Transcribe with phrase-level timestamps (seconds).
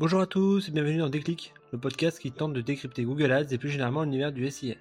[0.00, 3.52] Bonjour à tous et bienvenue dans Déclic, le podcast qui tente de décrypter Google Ads
[3.52, 4.74] et plus généralement l'univers du SIA.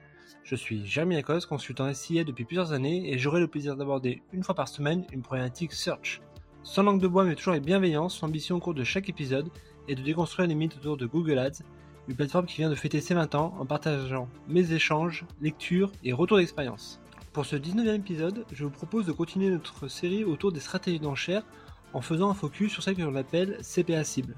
[0.43, 4.43] Je suis Jeremy Lacoste, consultant SIA depuis plusieurs années et j'aurai le plaisir d'aborder une
[4.43, 6.23] fois par semaine une problématique search.
[6.63, 9.51] Sans langue de bois mais toujours avec bienveillance, l'ambition au cours de chaque épisode
[9.87, 11.61] est de déconstruire les mythes autour de Google Ads,
[12.07, 16.11] une plateforme qui vient de fêter ses 20 ans en partageant mes échanges, lectures et
[16.11, 16.99] retours d'expérience.
[17.33, 21.45] Pour ce 19e épisode, je vous propose de continuer notre série autour des stratégies d'enchères
[21.93, 24.35] en faisant un focus sur celle que l'on appelle CPA cible.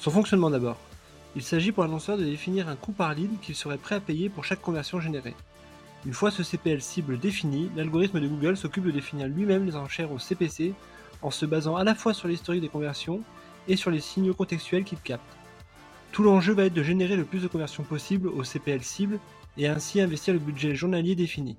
[0.00, 0.78] Son fonctionnement d'abord.
[1.36, 4.30] Il s'agit pour l'annonceur de définir un coût par lead qu'il serait prêt à payer
[4.30, 5.34] pour chaque conversion générée.
[6.06, 10.10] Une fois ce CPL cible défini, l'algorithme de Google s'occupe de définir lui-même les enchères
[10.10, 10.72] au CPC
[11.20, 13.20] en se basant à la fois sur l'historique des conversions
[13.68, 15.36] et sur les signaux contextuels qu'il capte.
[16.12, 19.20] Tout l'enjeu va être de générer le plus de conversions possible au CPL cible
[19.58, 21.58] et ainsi investir le budget journalier défini.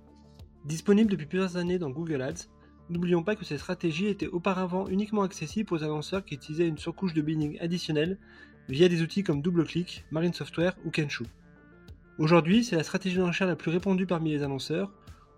[0.66, 2.48] Disponible depuis plusieurs années dans Google Ads,
[2.91, 7.13] N'oublions pas que cette stratégie était auparavant uniquement accessible aux annonceurs qui utilisaient une surcouche
[7.13, 8.20] de bidding additionnelle
[8.68, 11.23] via des outils comme DoubleClick, Marine Software ou Kenshu.
[12.18, 14.91] Aujourd'hui, c'est la stratégie d'enchère la plus répandue parmi les annonceurs,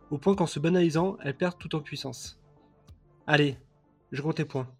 [0.10, 2.42] au point qu'en se banalisant, elle perd tout en puissance.
[3.28, 3.58] Allez,
[4.12, 4.76] je compte les points.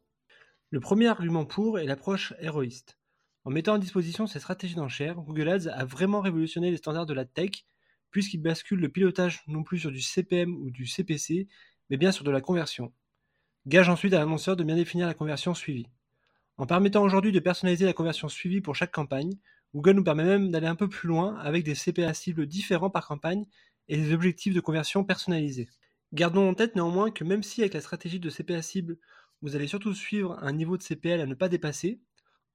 [0.72, 2.98] Le premier argument pour est l'approche héroïste.
[3.44, 7.14] En mettant à disposition cette stratégie d'enchère, Google Ads a vraiment révolutionné les standards de
[7.14, 7.68] la tech,
[8.10, 11.48] puisqu'il bascule le pilotage non plus sur du CPM ou du CPC,
[11.90, 12.94] mais bien sur de la conversion.
[13.66, 15.88] Gage ensuite à l'annonceur de bien définir la conversion suivie.
[16.58, 19.34] En permettant aujourd'hui de personnaliser la conversion suivie pour chaque campagne,
[19.74, 23.08] Google nous permet même d'aller un peu plus loin avec des CPA cibles différents par
[23.08, 23.46] campagne
[23.88, 25.70] et des objectifs de conversion personnalisés.
[26.14, 28.98] Gardons en tête néanmoins que même si avec la stratégie de CPA cible,
[29.42, 32.00] vous allez surtout suivre un niveau de CPL à ne pas dépasser,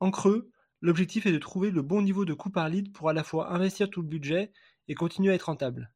[0.01, 3.13] en creux, l'objectif est de trouver le bon niveau de coût par lead pour à
[3.13, 4.53] la fois investir tout le budget
[4.87, 5.91] et continuer à être rentable.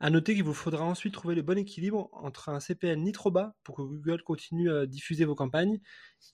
[0.00, 3.32] À noter qu'il vous faudra ensuite trouver le bon équilibre entre un CPL ni trop
[3.32, 5.80] bas pour que Google continue à diffuser vos campagnes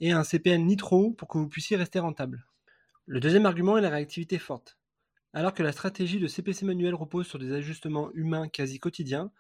[0.01, 2.45] et un CPL ni trop haut pour que vous puissiez rester rentable.
[3.07, 4.79] Le deuxième argument est la réactivité forte.
[5.33, 9.33] Alors que la stratégie de CPC manuel repose sur des ajustements humains quasi quotidiens,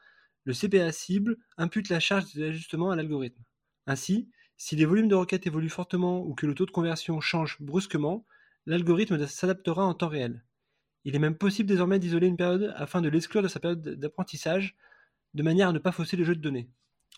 [0.44, 3.43] le CPA cible impute la charge des ajustements à l'algorithme.
[3.87, 7.59] Ainsi, si les volumes de requêtes évoluent fortement ou que le taux de conversion change
[7.60, 8.27] brusquement,
[8.65, 10.44] l'algorithme s'adaptera en temps réel.
[11.04, 14.76] Il est même possible désormais d'isoler une période afin de l'exclure de sa période d'apprentissage,
[15.34, 16.70] de manière à ne pas fausser le jeu de données.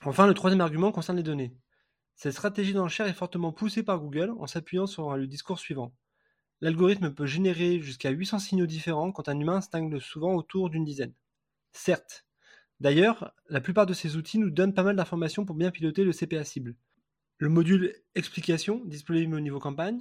[0.05, 1.55] Enfin, le troisième argument concerne les données.
[2.17, 5.95] Cette stratégie d'enchère est fortement poussée par Google en s'appuyant sur le discours suivant.
[6.63, 11.13] L'algorithme peut générer jusqu'à 800 signaux différents quand un humain stagne souvent autour d'une dizaine.
[11.73, 12.25] Certes.
[12.81, 16.13] D'ailleurs, la plupart de ces outils nous donnent pas mal d'informations pour bien piloter le
[16.13, 16.75] CPA cible.
[17.39, 20.01] Le module explication disponible au niveau campagne,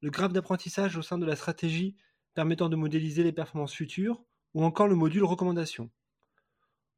[0.00, 1.96] le graphe d'apprentissage au sein de la stratégie
[2.36, 4.22] permettant de modéliser les performances futures,
[4.54, 5.90] ou encore le module recommandation.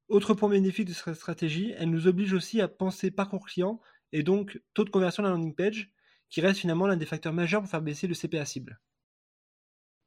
[0.09, 3.81] Autre point bénéfique de cette stratégie, elle nous oblige aussi à penser parcours client
[4.13, 5.91] et donc taux de conversion de la landing page,
[6.29, 8.81] qui reste finalement l'un des facteurs majeurs pour faire baisser le CPA cible.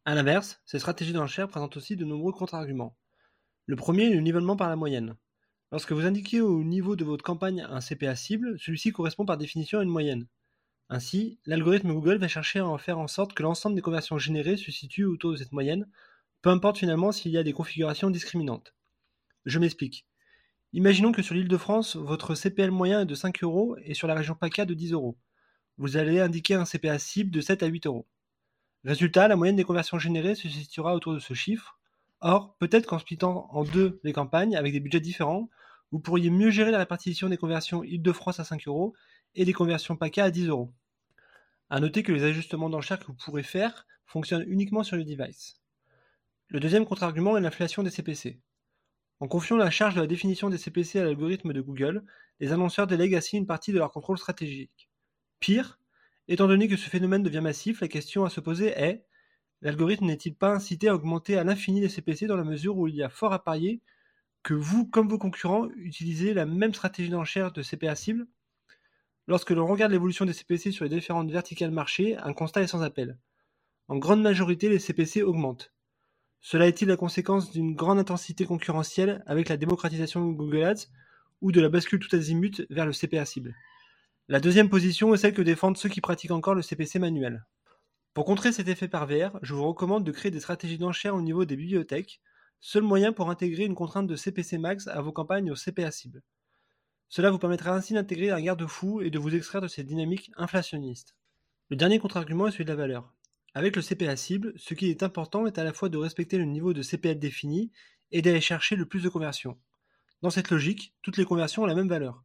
[0.04, 2.98] A l'inverse, cette stratégie d'enchère présente aussi de nombreux contre-arguments.
[3.68, 5.16] Le premier est le nivellement par la moyenne.
[5.72, 9.80] Lorsque vous indiquez au niveau de votre campagne un CPA cible, celui-ci correspond par définition
[9.80, 10.28] à une moyenne.
[10.94, 14.58] Ainsi, l'algorithme Google va chercher à en faire en sorte que l'ensemble des conversions générées
[14.58, 15.88] se situe autour de cette moyenne,
[16.42, 18.76] peu importe finalement s'il y a des configurations discriminantes.
[19.46, 20.06] Je m'explique.
[20.74, 24.10] Imaginons que sur l'île de France, votre CPL moyen est de 5 euros et sur
[24.10, 25.18] la région PACA de 10 euros.
[25.78, 28.06] Vous allez indiquer un CPA cible de 7 à 8 euros.
[28.84, 31.80] Résultat, la moyenne des conversions générées se situera autour de ce chiffre.
[32.20, 35.50] Or, peut-être qu'en splittant en deux les campagnes avec des budgets différents,
[35.92, 38.94] vous pourriez mieux gérer la répartition des conversions Île-de-France à 5 euros
[39.36, 40.74] et des conversions PACA à 10 euros.
[41.74, 45.62] A noter que les ajustements d'enchères que vous pourrez faire fonctionnent uniquement sur le device.
[46.50, 48.42] Le deuxième contre-argument est l'inflation des CPC.
[49.22, 52.04] En confiant la charge de la définition des CPC à l'algorithme de Google,
[52.42, 54.90] les annonceurs délèguent ainsi une partie de leur contrôle stratégique.
[55.40, 55.80] Pire,
[56.28, 59.06] étant donné que ce phénomène devient massif, la question à se poser est
[59.62, 62.96] l'algorithme n'est-il pas incité à augmenter à l'infini les CPC dans la mesure où il
[62.96, 63.80] y a fort à parier
[64.44, 68.28] que vous, comme vos concurrents, utilisez la même stratégie d'enchère de CPA cible?
[69.28, 72.82] Lorsque l'on regarde l'évolution des CPC sur les différentes verticales marché, un constat est sans
[72.82, 73.18] appel.
[73.88, 75.72] En grande majorité, les CPC augmentent.
[76.42, 80.88] Cela est-il la conséquence d'une grande intensité concurrentielle avec la démocratisation de Google Ads
[81.42, 83.56] ou de la bascule tout azimut vers le CPA cible?
[84.28, 87.46] La deuxième position est celle que défendent ceux qui pratiquent encore le CPC manuel.
[88.14, 91.46] Pour contrer cet effet pervers, je vous recommande de créer des stratégies d'enchère au niveau
[91.46, 92.22] des bibliothèques,
[92.60, 96.24] seul moyen pour intégrer une contrainte de CPC max à vos campagnes au CPA cible.
[97.12, 101.18] Cela vous permettra ainsi d'intégrer un garde-fou et de vous extraire de cette dynamique inflationniste.
[101.68, 103.14] Le dernier contre-argument est celui de la valeur.
[103.54, 106.46] Avec le CPA cible, ce qui est important est à la fois de respecter le
[106.46, 107.70] niveau de CPL défini
[108.12, 109.60] et d'aller chercher le plus de conversions.
[110.22, 112.24] Dans cette logique, toutes les conversions ont la même valeur,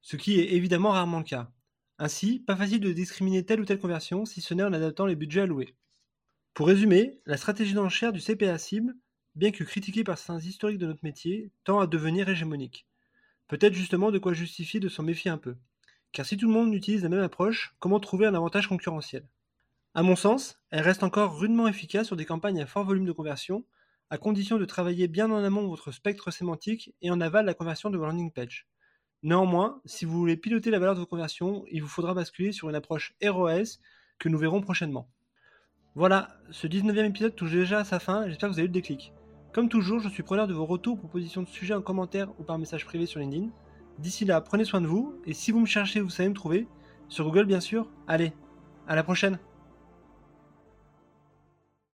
[0.00, 1.50] ce qui est évidemment rarement le cas.
[1.98, 5.16] Ainsi, pas facile de discriminer telle ou telle conversion si ce n'est en adaptant les
[5.16, 5.74] budgets alloués.
[6.54, 8.94] Pour résumer, la stratégie d'enchère du CPA cible,
[9.34, 12.86] bien que critiquée par certains historiques de notre métier, tend à devenir hégémonique.
[13.50, 15.56] Peut-être justement de quoi justifier de s'en méfier un peu.
[16.12, 19.26] Car si tout le monde utilise la même approche, comment trouver un avantage concurrentiel?
[19.92, 23.10] À mon sens, elle reste encore rudement efficace sur des campagnes à fort volume de
[23.10, 23.64] conversion,
[24.08, 27.90] à condition de travailler bien en amont votre spectre sémantique et en aval la conversion
[27.90, 28.68] de vos landing page.
[29.24, 32.70] Néanmoins, si vous voulez piloter la valeur de vos conversions, il vous faudra basculer sur
[32.70, 33.80] une approche ROS
[34.20, 35.10] que nous verrons prochainement.
[35.96, 38.74] Voilà, ce 19e épisode touche déjà à sa fin, j'espère que vous avez eu le
[38.74, 39.12] déclic.
[39.52, 42.56] Comme toujours, je suis preneur de vos retours, propositions de sujets en commentaire ou par
[42.56, 43.48] message privé sur LinkedIn.
[43.98, 46.68] D'ici là, prenez soin de vous, et si vous me cherchez, vous savez me trouver,
[47.08, 47.88] sur Google bien sûr.
[48.06, 48.32] Allez,
[48.86, 49.40] à la prochaine